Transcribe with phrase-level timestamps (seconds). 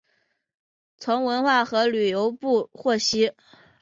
[0.97, 3.33] 从文化和旅游部获悉